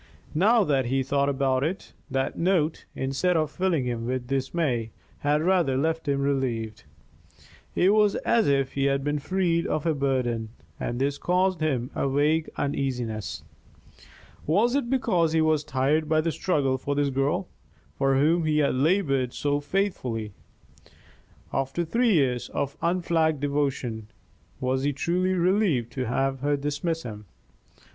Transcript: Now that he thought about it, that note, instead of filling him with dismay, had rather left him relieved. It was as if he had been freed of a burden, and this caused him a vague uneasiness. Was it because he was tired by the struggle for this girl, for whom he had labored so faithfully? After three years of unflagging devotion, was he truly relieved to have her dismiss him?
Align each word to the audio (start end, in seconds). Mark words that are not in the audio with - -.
Now 0.33 0.63
that 0.63 0.85
he 0.87 1.03
thought 1.03 1.29
about 1.29 1.63
it, 1.63 1.93
that 2.09 2.35
note, 2.35 2.85
instead 2.95 3.37
of 3.37 3.51
filling 3.51 3.85
him 3.85 4.07
with 4.07 4.25
dismay, 4.25 4.89
had 5.19 5.43
rather 5.43 5.77
left 5.77 6.07
him 6.07 6.21
relieved. 6.21 6.85
It 7.75 7.93
was 7.93 8.15
as 8.15 8.47
if 8.47 8.71
he 8.71 8.85
had 8.85 9.03
been 9.03 9.19
freed 9.19 9.67
of 9.67 9.85
a 9.85 9.93
burden, 9.93 10.49
and 10.79 10.97
this 10.97 11.19
caused 11.19 11.59
him 11.61 11.91
a 11.93 12.09
vague 12.09 12.49
uneasiness. 12.57 13.43
Was 14.47 14.73
it 14.73 14.89
because 14.89 15.33
he 15.33 15.41
was 15.41 15.63
tired 15.63 16.09
by 16.09 16.19
the 16.19 16.31
struggle 16.31 16.79
for 16.79 16.95
this 16.95 17.11
girl, 17.11 17.47
for 17.99 18.15
whom 18.17 18.45
he 18.45 18.57
had 18.57 18.73
labored 18.73 19.33
so 19.33 19.59
faithfully? 19.59 20.33
After 21.53 21.85
three 21.85 22.13
years 22.13 22.49
of 22.49 22.75
unflagging 22.81 23.39
devotion, 23.39 24.07
was 24.59 24.81
he 24.81 24.93
truly 24.93 25.33
relieved 25.33 25.91
to 25.91 26.07
have 26.07 26.39
her 26.39 26.57
dismiss 26.57 27.03
him? 27.03 27.25